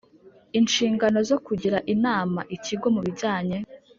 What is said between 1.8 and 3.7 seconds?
inama Ikigo mu bijyanye